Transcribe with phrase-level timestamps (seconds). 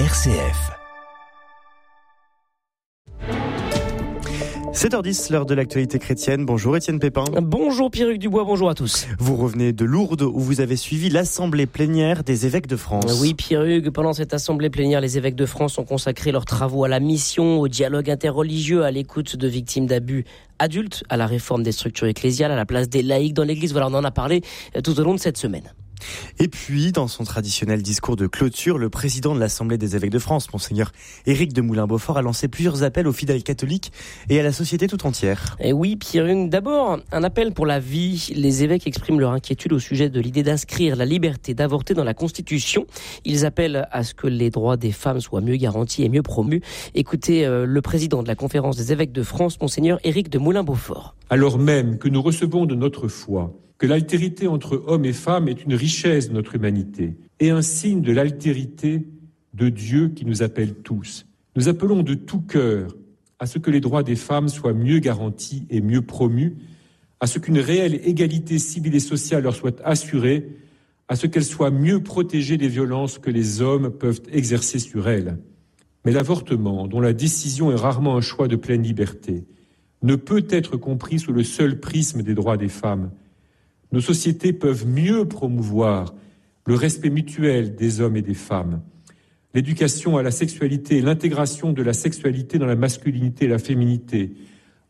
[0.00, 0.72] RCF.
[4.72, 6.44] 7h10, l'heure de l'actualité chrétienne.
[6.44, 7.22] Bonjour Étienne Pépin.
[7.40, 9.06] Bonjour Pierruc Dubois, bonjour à tous.
[9.20, 13.20] Vous revenez de Lourdes où vous avez suivi l'assemblée plénière des évêques de France.
[13.20, 16.88] Oui Pierruc, pendant cette assemblée plénière, les évêques de France ont consacré leurs travaux à
[16.88, 20.24] la mission, au dialogue interreligieux, à l'écoute de victimes d'abus
[20.58, 23.70] adultes, à la réforme des structures ecclésiales, à la place des laïcs dans l'Église.
[23.70, 24.42] Voilà, on en a parlé
[24.82, 25.72] tout au long de cette semaine.
[26.38, 30.18] Et puis, dans son traditionnel discours de clôture, le président de l'Assemblée des évêques de
[30.18, 30.92] France, monseigneur
[31.26, 33.92] Éric de Moulin-Beaufort, a lancé plusieurs appels aux fidèles catholiques
[34.28, 35.56] et à la société tout entière.
[35.60, 38.32] Et oui, Pierre, d'abord, un appel pour la vie.
[38.34, 42.14] Les évêques expriment leur inquiétude au sujet de l'idée d'inscrire la liberté d'avorter dans la
[42.14, 42.86] Constitution.
[43.24, 46.62] Ils appellent à ce que les droits des femmes soient mieux garantis et mieux promus.
[46.94, 51.14] Écoutez euh, le président de la conférence des évêques de France, monseigneur Éric de Moulin-Beaufort.
[51.34, 55.64] Alors même que nous recevons de notre foi que l'altérité entre hommes et femmes est
[55.64, 59.08] une richesse de notre humanité et un signe de l'altérité
[59.52, 61.26] de Dieu qui nous appelle tous.
[61.56, 62.94] Nous appelons de tout cœur
[63.40, 66.54] à ce que les droits des femmes soient mieux garantis et mieux promus,
[67.18, 70.50] à ce qu'une réelle égalité civile et sociale leur soit assurée,
[71.08, 75.38] à ce qu'elles soient mieux protégées des violences que les hommes peuvent exercer sur elles.
[76.04, 79.42] Mais l'avortement, dont la décision est rarement un choix de pleine liberté,
[80.04, 83.10] ne peut être compris sous le seul prisme des droits des femmes.
[83.90, 86.14] Nos sociétés peuvent mieux promouvoir
[86.66, 88.82] le respect mutuel des hommes et des femmes,
[89.54, 94.34] l'éducation à la sexualité l'intégration de la sexualité dans la masculinité et la féminité,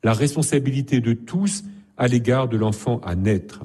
[0.03, 1.65] la responsabilité de tous
[1.97, 3.61] à l'égard de l'enfant à naître.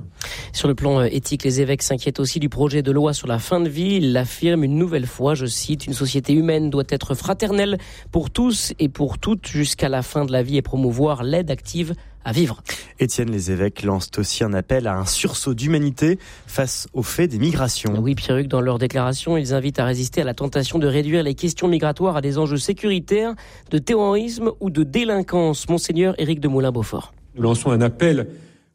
[0.53, 3.39] Sur le plan euh, éthique, les évêques s'inquiètent aussi du projet de loi sur la
[3.39, 3.95] fin de vie.
[3.95, 7.77] Ils l'affirment une nouvelle fois, je cite, une société humaine doit être fraternelle
[8.11, 11.93] pour tous et pour toutes jusqu'à la fin de la vie et promouvoir l'aide active
[12.25, 12.61] à vivre.
[12.99, 17.39] Étienne, les évêques lancent aussi un appel à un sursaut d'humanité face au fait des
[17.39, 17.97] migrations.
[17.99, 21.33] Oui, Pierruc, dans leur déclaration, ils invitent à résister à la tentation de réduire les
[21.33, 23.33] questions migratoires à des enjeux sécuritaires,
[23.71, 25.67] de terrorisme ou de délinquance.
[25.69, 27.13] Monseigneur Éric de Moulin-Beaufort.
[27.35, 28.29] Nous lançons un appel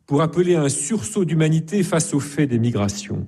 [0.06, 3.26] pour appeler à un sursaut d'humanité face au fait des migrations.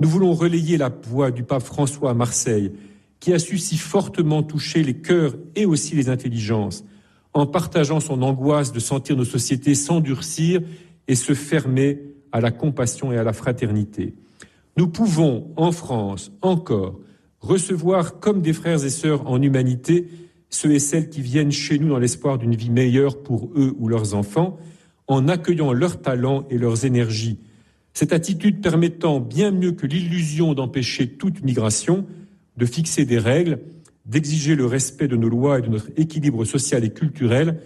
[0.00, 2.72] Nous voulons relayer la voix du pape François à Marseille,
[3.20, 6.84] qui a su si fortement toucher les cœurs et aussi les intelligences
[7.34, 10.60] en partageant son angoisse de sentir nos sociétés s'endurcir
[11.06, 12.00] et se fermer
[12.32, 14.14] à la compassion et à la fraternité.
[14.76, 16.98] Nous pouvons, en France, encore,
[17.40, 20.08] recevoir comme des frères et sœurs en humanité
[20.50, 23.88] ceux et celles qui viennent chez nous dans l'espoir d'une vie meilleure pour eux ou
[23.88, 24.58] leurs enfants,
[25.06, 27.38] en accueillant leurs talents et leurs énergies.
[27.94, 32.06] Cette attitude permettant, bien mieux que l'illusion d'empêcher toute migration,
[32.56, 33.60] de fixer des règles
[34.08, 37.60] d'exiger le respect de nos lois et de notre équilibre social et culturel,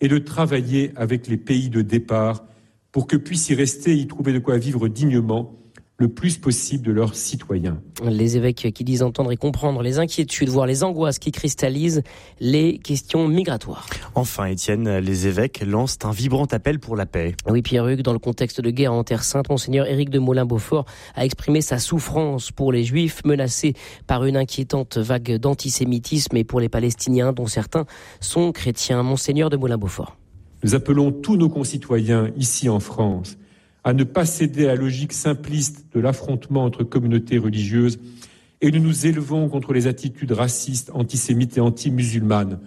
[0.00, 2.44] et de travailler avec les pays de départ
[2.92, 5.54] pour que puissent y rester et y trouver de quoi vivre dignement
[5.98, 7.80] le plus possible de leurs citoyens.
[8.04, 12.02] Les évêques qui disent entendre et comprendre les inquiétudes, voire les angoisses qui cristallisent
[12.38, 13.86] les questions migratoires.
[14.14, 17.34] Enfin, Étienne, les évêques lancent un vibrant appel pour la paix.
[17.48, 20.84] Oui, Pierre-Hugues, dans le contexte de guerre en Terre Sainte, Monseigneur Éric de Molin-Beaufort
[21.14, 23.72] a exprimé sa souffrance pour les Juifs menacés
[24.06, 27.86] par une inquiétante vague d'antisémitisme et pour les Palestiniens dont certains
[28.20, 29.02] sont chrétiens.
[29.02, 30.16] Monseigneur de Molin-Beaufort.
[30.62, 33.38] Nous appelons tous nos concitoyens ici en France
[33.86, 38.00] à ne pas céder à la logique simpliste de l'affrontement entre communautés religieuses
[38.60, 42.58] et nous nous élevons contre les attitudes racistes, antisémites et anti-musulmanes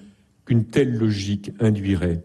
[0.46, 2.24] qu'une telle logique induirait.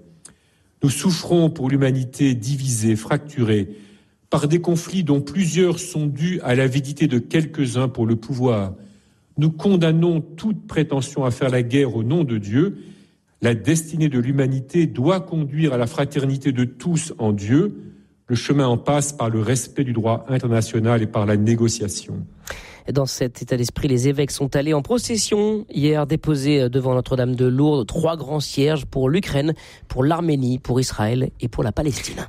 [0.85, 3.71] Nous souffrons pour l'humanité divisée, fracturée,
[4.31, 8.75] par des conflits dont plusieurs sont dus à l'avidité de quelques-uns pour le pouvoir.
[9.39, 12.79] Nous condamnons toute prétention à faire la guerre au nom de Dieu.
[13.43, 17.94] La destinée de l'humanité doit conduire à la fraternité de tous en Dieu,
[18.27, 22.15] le chemin en passe par le respect du droit international et par la négociation.
[22.93, 27.47] Dans cet état d'esprit, les évêques sont allés en procession hier déposer devant Notre-Dame de
[27.47, 29.55] Lourdes trois grands cierges pour l'Ukraine,
[29.89, 32.29] pour l'Arménie, pour Israël et pour la Palestine.